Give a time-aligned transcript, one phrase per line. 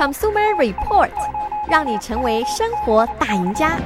[0.00, 1.10] Consumer Report，
[1.68, 3.78] 让你成为生活大赢家。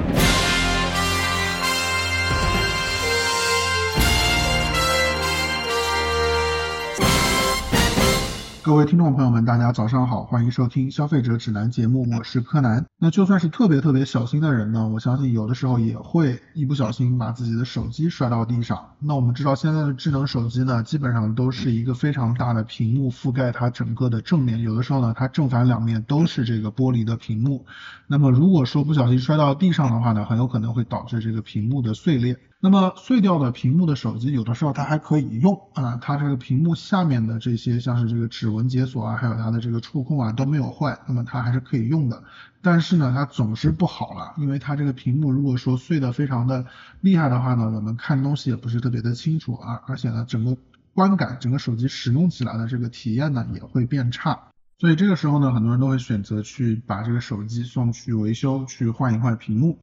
[8.65, 12.83] 各位听众朋友们，大家早上好，欢迎收听消费者指南节目，我是柯南。
[12.97, 18.83] 那就算是特别特别小心的人呢，我相信有的时候也会一不小心把自己的手机摔到地上。
[18.97, 27.63] 那我们知道现在的智能手机呢，基本上都是一个非常大的屏幕覆盖它整个的正面，有的时候呢，它正反两面都是这个玻璃的屏幕。
[28.07, 32.35] 那么如果说不小心摔到地上的话呢，很有可能会导致这个屏幕的碎裂。
[32.65, 42.23] 那么碎掉的屏幕的手机，有的时候它还可以用啊，它这个屏幕下面的这些像是这个指纹解锁啊，还有它的这个触控啊都没有坏，那么它还是可以用的。
[42.63, 46.65] 但是呢，它总是不好了，因为它这个屏幕如果说碎得非常的
[47.01, 50.57] 厉害的话呢，我们看东西也不是特别的清楚啊，而且呢，整个
[50.95, 54.39] 观感，整个手机使用起来的这个体验呢也会变差。
[54.79, 59.77] 所以这个时候呢，很多人都会选择去把这个手机送去维修，去换一换屏幕。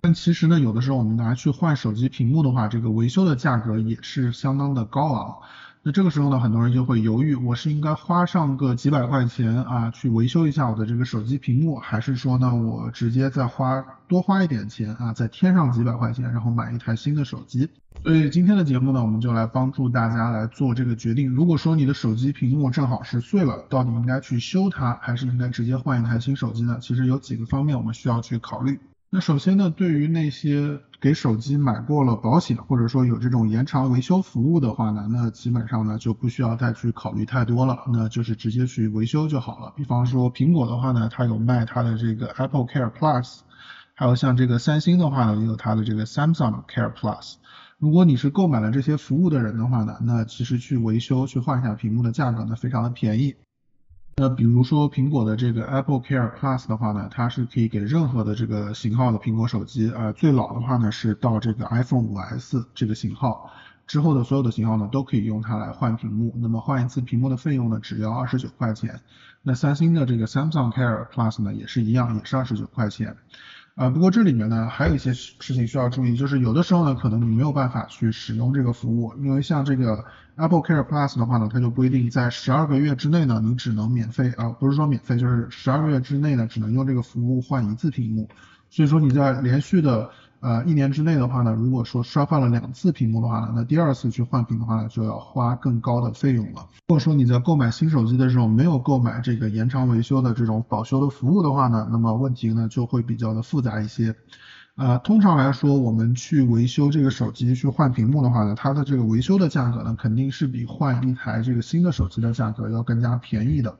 [0.00, 5.36] 但其实呢，有的时候我们拿去换手机屏幕的话，这个维修的价格也是相当的高昂。
[5.82, 17.68] 那这个时候呢，很多人就会犹豫，我是应该花上个几百块钱啊，去维修一下我的这个手机屏幕，还是说呢，我直接再花多花一点钱啊，再添上几百块钱，然后买一台新的手机？
[18.02, 21.30] 所以今天的节目呢，我们就来帮助大家来做这个决定。
[21.30, 26.78] 如果说你的手机屏幕正好是碎了，到底应该去修它，还是应该直接换一台新手机呢？
[26.80, 28.78] 其实有几个方面我们需要去考虑。
[29.10, 39.72] 那首先呢，对于那些给手机买过了保险，或者说有这种延长维修服务的话呢，那基本上呢就不需要再去考虑太多了，那就是直接去维修就好了。
[39.74, 43.38] 比方说苹果的话呢，它有卖它的这个 Apple Care Plus，
[43.94, 47.36] 还有像这个三星的话呢，也有它的这个 Samsung Care Plus。
[47.78, 53.34] 如果你是购买了这些服务的人的话呢，那其实去维修去换一下屏幕的价格呢，非常的便宜。
[54.20, 63.48] 那比如说苹果的这个 Apple Care Plus 的话呢，它是可以给任何的这个型号的苹果手机，呃，最老的话呢是到这个 iPhone 5S 这个型号，
[63.86, 66.34] 之后的所有的型号呢都可以用它来换屏幕。
[66.38, 68.98] 那么换一次屏幕的费用呢只要二十九块钱。
[69.42, 73.16] 那三星的这个 Samsung Care Plus 呢也是一样，也是二十九块钱。
[73.78, 88.28] 啊，不过这里面呢还有一些事情需要注意，就是有的时候呢可能你没有办法去使用这个服务，因为像这个 Apple Care Plus 的话呢，它就规定在十二个月之内呢，你只能免费啊，不是说免费，就是十二个月之内呢只能用这个服务换一次屏幕，
[88.68, 90.10] 所以说你在连续的
[90.40, 96.66] 呃一年之内的话呢，如果说摔坏了两次屏幕的话呢，那第二次去换屏的话呢就要花更高的费用了。
[96.88, 104.14] 如果说你在购买新手机的时候没有购买这个延长维修的这种保修的服务的话呢，那么问题呢就会比较的复杂一些。
[104.76, 113.76] 呃，通常来说，我们去维修这个手机去换屏幕的话呢，它的这个维修的价格呢肯定是比换一台这个新的手机的价格要更加便宜的。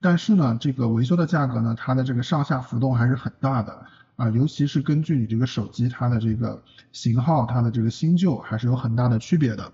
[0.00, 3.86] 但是呢，这个维修的价格呢，它的这个上下浮动还是很大的
[4.22, 6.62] 啊，尤其是根据你这个手机它的这个
[6.92, 9.72] 型号，它的这个新旧还是有很大的区别的。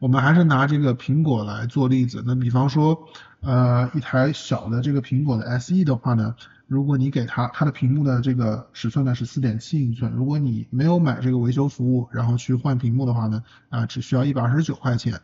[0.00, 3.06] 我们还是拿这个苹果来做例子，那比方说，
[3.40, 6.34] 呃，一台小的这个苹果的 SE 的话呢，
[6.66, 15.20] 如果你给它它的屏幕的这个尺寸呢是四点七英寸，如果你没有买这个维修服务，然后去换屏幕的话呢，啊、只需要一百二十九块钱。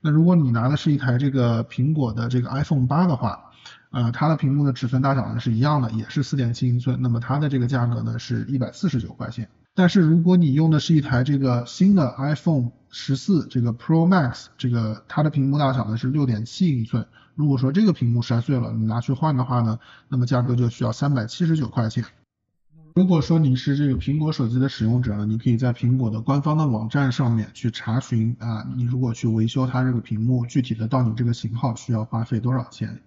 [0.00, 3.50] 那如果你拿的是一台这个苹果的这个 iPhone 八的话，
[3.94, 9.48] 呃，它的屏幕的尺寸大小呢是一样的，也是四点七英寸，那么它的这个价格呢是一百四十九块钱。
[9.76, 17.06] 但是如果你用的是一台这个新的 iPhone 十四这个 Pro Max，这个它的屏幕大小呢是六点七英寸。
[17.36, 19.78] 如果说这个屏幕摔碎了，你拿去换的话呢，
[20.08, 22.04] 那么价格就需要三百七十九块钱。
[22.94, 33.00] 如果说你是这个苹果手机的使用者呢，你可以在苹果的官方的网站上面去查询啊，你如果去维修它这个屏幕，具体的到你这个型号需要花费多少钱。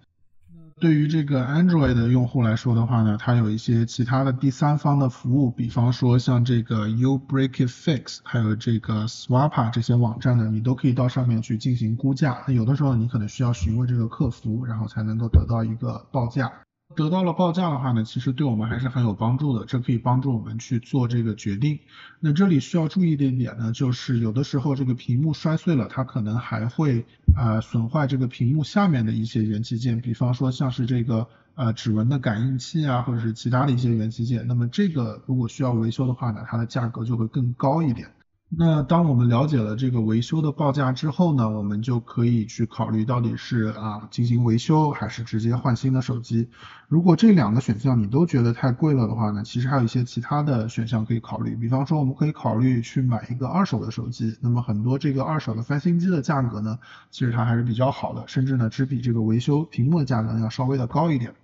[0.80, 12.44] 对于这个 Android 的用户来说的话呢，它有一些其他的第三方的服务，比方说像这个 uBreakitFix，还有这个 Swappa 这些网站呢，你都可以到上面去进行估价。
[12.46, 16.52] 那有的时候你可能需要询问这个客服，然后才能够得到一个报价。
[16.96, 21.78] 得到了报价的话呢，其实对我们还是很有帮助的，这可以帮助我们去做这个决定。
[22.18, 27.04] 那这里需要注意的一点呢，就是有的时候这个屏幕摔碎了，它可能还会
[27.36, 34.46] 呃损坏这个屏幕下面的一些元器件，比方说像是这个呃指纹的感应器啊，或者是其他的一些元器件。
[34.46, 38.08] 那么这个如果需要维修的话呢，它的价格就会更高一点。
[38.50, 46.48] 那当我们了解了这个维修的报价之后呢，我们就可以去考虑到底是啊进行维修还是直接换新的手机。
[46.88, 51.54] 如果这两个选项你都觉得太贵了的话呢，其实还有一些其他的选项可以考虑。
[51.56, 54.34] 比方说，我们可以考虑去买一个二手的手机。
[54.40, 56.78] 那么很多这个二手的翻新机的价格呢，
[57.10, 61.34] 其实它还是比较好的，甚至呢只比这个维修屏幕的价格要稍微的高一点。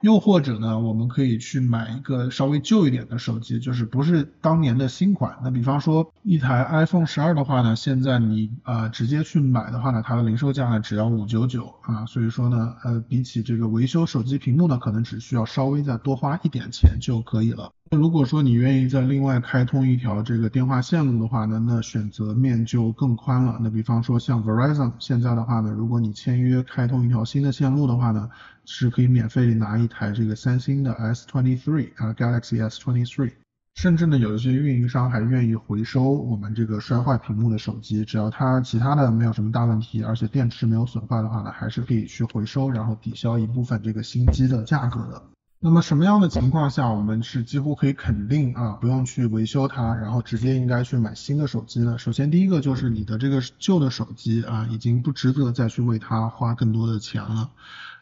[0.00, 5.38] 又或者呢，我们可以去买一个稍微旧一点的手机，就是不是当年的新款。
[5.42, 17.70] 那比方说一台 iPhone 十二的话呢，现在你呃直接去买的话呢，它的零售价呢只要五九九啊，所以说呢，呃比起这个维修手机屏幕呢，可能只需要稍微再多花一点钱就可以了。
[17.92, 23.58] 那如果说你愿意再另外开通一条这个电话线路的话呢，那选择面就更宽了。
[23.60, 28.30] 那比方说像 Verizon 现在的话呢，如果你签约开通一条新的线路的话呢，
[28.64, 33.32] 是可以免费拿一台这个三星的 S23 啊 Galaxy S23，
[33.74, 45.20] 甚至呢有一些运营商还愿意回收我们这个摔坏屏幕的手机，只要它其他的没有什么大问题，而且电池没有损坏的话呢，还是可以去回收，然后抵消一部分这个新机的价格的。
[45.62, 51.98] 那么什么样的情况下，我们是几乎可以肯定啊，不用去维修它，然后直接应该去买新的手机呢？
[51.98, 57.50] 首先第一个就是你的这个旧的手机啊，已经不值得再去为它花更多的钱了。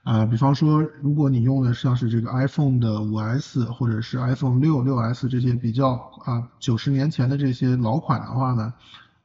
[0.05, 5.95] 啊，比方说，如果你用的像是这个 iPhone 的 5S 或者是 iPhone 6、6S 这些比较
[6.25, 8.73] 啊九十年前的这些老款的话呢，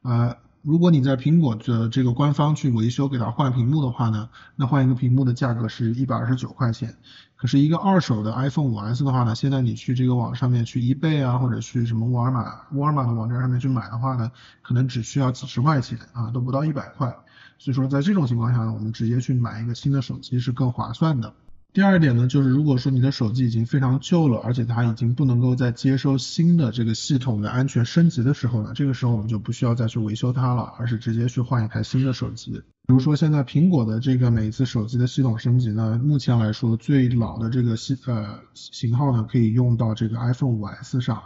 [0.02, 0.36] 呃。
[0.64, 6.96] 如果你在苹果的这个官方去维修给它换屏幕的话呢，那换一个屏幕的价格是一百二十九块钱。
[7.36, 14.32] 可是一个二手的 iPhone 5S 的话呢，现在你去这个网上面去 eBay 啊，或者去什么沃尔玛、沃尔玛的网站上面去买的话呢，
[14.62, 17.14] 可能只需要几十块钱啊，都不到一百块。
[17.58, 21.30] 所以说在这种情况下呢，我们直接去买一个新的手机是更划算的。
[21.74, 32.52] 第二点呢，就是如果说你的手机已经非常旧了，而且它已经不能够再接收新的这个系统的安全升级的时候呢，这个时候我们就不需要再去维修它了，而是直接去换一台新的手机。
[32.52, 41.20] 比如说现在苹果的这个每一次手机的系统升级呢，目前来说最老的这个系呃型号呢，可以用到这个 iPhone 5S 上。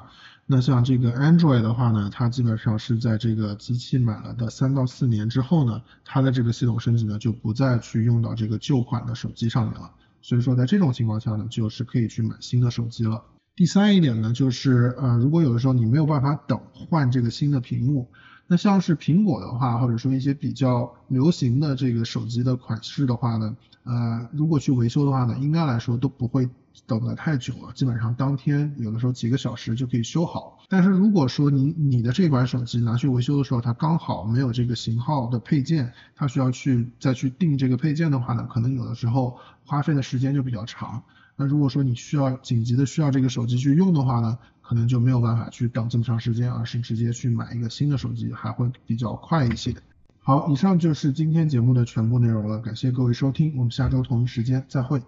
[0.46, 9.90] 那像这个 Android 的话呢，它基本上是在这个机器买了的三到四年之后呢，它的这个系统升级呢就不再去用到这个旧款的手机上面了。
[10.20, 13.24] 所以说，在这种情况下呢，就是可以去买新的手机了。
[13.54, 18.08] 第三一点呢，就是呃，如果有的时候你没有办法等换这个新的屏幕，
[18.50, 26.48] 那像是苹果的话，或者说一些比较流行的这个手机的款式的话呢，呃，如果去维修的话呢，应该来说都不会
[26.86, 30.58] 等得太久了，基本上当天有的时候几个小时就可以修好。
[30.70, 39.36] 但是如果说你你的这款手机拿去维修的时候，它刚好没有这个型号的配件，它需要去再去订这个配件的话呢，可能有的时候
[39.66, 41.02] 花费的时间就比较长。
[41.40, 49.72] 那如果说你需要紧急的需要这个手机去用的话呢，可能就没有办法去等这么长时间，而是直接去买一个新的手机，还会比较快一些。
[50.18, 55.00] 好，以上就是今天节目的全部内容了，感谢各位收听，我们下周同一时间再会。